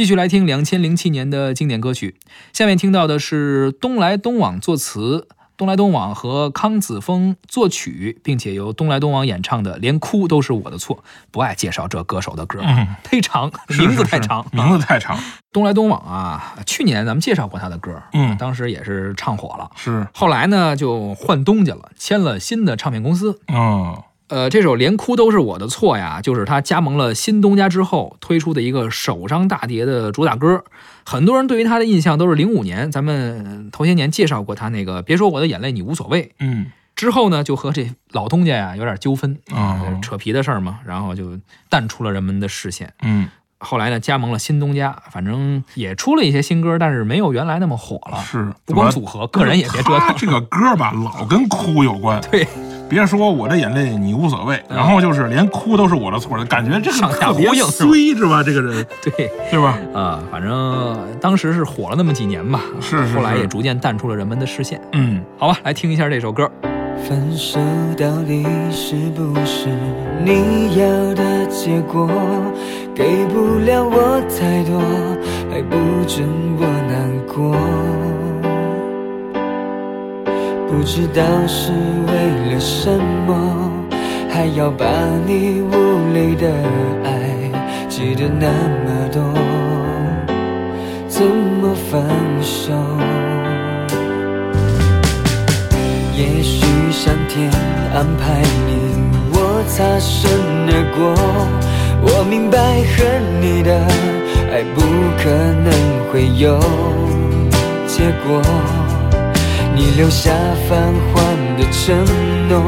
[0.00, 2.14] 继续来听两千零七年的经典歌曲。
[2.54, 10.96] 下面听到的是东来东往作词，东来东往和康子峰作曲，并且由东来东往演唱的《连哭都是我的错》。
[11.30, 15.20] 不爱介绍这歌手的歌，嗯忒长，名字太长，名字太长。
[15.52, 19.70] 东来东往啊，去年咱们介绍过他的歌，嗯当时也是唱火了。
[19.76, 23.38] 是，后来呢，就换东家了，签了新的唱片公司。
[23.48, 30.64] 嗯呃，这首《连哭都是我的错》呀，就是他加盟了新东家之后推出的一个首张大碟的主打歌。
[31.04, 42.92] 很多人对于他的印象都是零五年，咱们头些年介绍过他那个《别说我的眼泪你无所谓》嗯之后呢，就和这老东家呀有点纠纷哦扯皮的事儿嘛，然后就淡出了人们的视线。
[43.02, 43.28] 嗯，
[43.58, 48.22] 后来呢，加盟了新东家，反正也出了一些新歌，但是没有原来那么火了。
[48.22, 48.52] 是。
[48.66, 49.98] 不光组合，个人也别折腾。
[49.98, 52.20] 他这个歌吧，老跟哭有关。
[52.30, 52.46] 对，
[52.90, 58.42] 别说我的眼泪你无所谓，然后就是连哭都是我的错，感觉这个上下特别呼应是吧衰是吧？
[58.42, 59.78] 这个人 对，对吧？
[59.94, 64.80] 啊、反正当时是火了那么几年吧，是是是后来也逐渐淡出了人们的视线。
[64.92, 66.50] 嗯，好吧，来听一下这首歌。
[67.08, 67.58] 分手
[67.96, 69.68] 到底是不是
[70.22, 72.10] 你要的结果？
[72.94, 74.78] 给不了我太多，
[75.50, 75.76] 还不
[76.06, 76.66] 准我
[80.80, 81.72] 不知道是
[82.06, 83.70] 为了什么，
[84.30, 84.86] 还要把
[85.26, 86.50] 你无泪的
[87.04, 87.10] 爱
[87.90, 88.46] 记得那
[88.86, 89.20] 么多，
[91.06, 92.02] 怎么分
[92.40, 92.72] 手？
[96.16, 97.50] 也许上天
[97.94, 98.72] 安排你
[99.34, 100.30] 我擦身
[100.66, 101.14] 而过，
[102.00, 103.04] 我明白和
[103.42, 103.84] 你的
[104.50, 104.80] 爱不
[105.18, 105.28] 可
[105.62, 105.70] 能
[106.10, 106.58] 会有
[107.86, 108.40] 结果。
[109.80, 110.30] 你留下
[110.68, 110.76] 泛
[111.10, 111.24] 黄
[111.56, 112.04] 的承
[112.50, 112.60] 诺，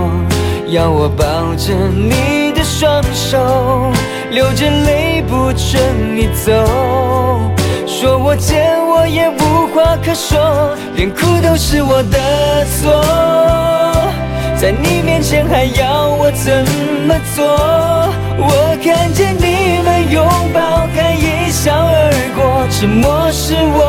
[0.68, 3.92] 要我抱着你的双手，
[4.30, 6.50] 流着泪不准你走。
[7.86, 13.04] 说我贱，我也无话可说，连哭都是我的错。
[14.56, 16.64] 在你面前还要我怎
[17.06, 17.44] 么做？
[18.38, 23.81] 我看见你们拥抱，还一笑而过，沉默是我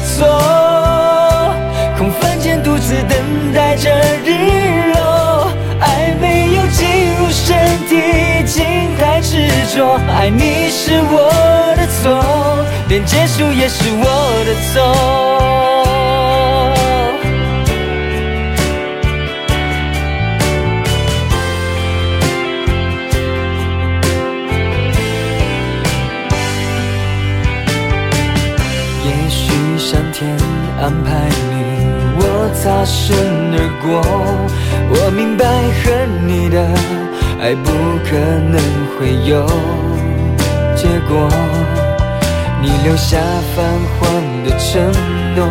[0.00, 0.26] 错。
[1.96, 3.90] 空房间独自等待着
[4.24, 5.48] 日落，
[5.80, 7.56] 爱没有进入身
[7.88, 7.96] 体，
[8.40, 8.64] 已经
[8.98, 9.98] 太执着。
[10.08, 11.30] 爱你是我
[11.76, 12.22] 的错，
[12.88, 14.04] 连结束也是我
[14.44, 15.73] 的错。
[29.94, 30.36] 上天
[30.82, 31.86] 安排你
[32.18, 33.14] 我擦身
[33.54, 34.02] 而过，
[34.90, 35.84] 我明白和
[36.26, 36.66] 你的
[37.40, 37.70] 爱不
[38.02, 38.18] 可
[38.50, 38.58] 能
[38.98, 39.46] 会有
[40.74, 41.30] 结果。
[42.60, 43.18] 你留下
[43.54, 43.62] 泛
[43.94, 44.02] 黄
[44.42, 44.82] 的承
[45.36, 45.46] 诺，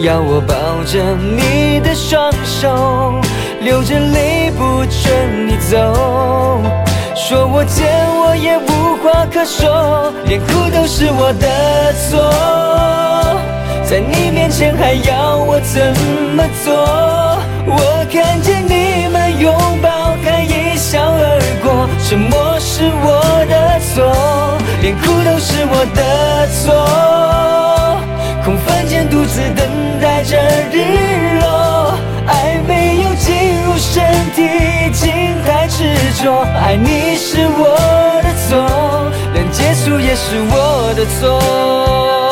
[0.00, 3.20] 要我抱着你的双手，
[3.60, 5.76] 流着泪不准你走。
[7.14, 7.86] 说我贱，
[8.16, 13.17] 我也无话可说，连哭都是我的错。
[13.88, 15.80] 在你面前还要我怎
[16.36, 16.74] 么做？
[17.64, 19.50] 我看见你们拥
[19.80, 26.68] 抱，还一笑而过，沉默是我的错，连哭都是我的错。
[28.44, 29.66] 空房间独自等
[30.02, 30.36] 待着
[30.70, 31.94] 日落，
[32.26, 34.04] 爱没有进入身
[34.36, 36.42] 体，已经太执着。
[36.60, 37.74] 爱你是我
[38.22, 42.27] 的错，连结束也是我的错。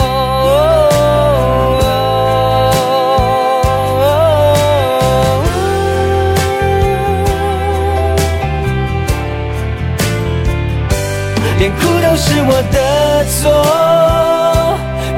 [11.58, 13.50] 连哭都是我的错，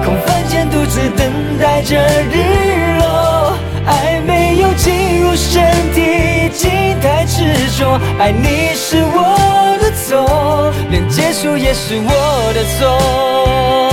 [0.04, 1.96] 空房间独自等待着
[2.30, 5.60] 日落，爱没有进入身
[5.92, 7.42] 体，已经太执
[7.76, 7.98] 着。
[8.20, 13.87] 爱你是我的错，连结束也是我的错。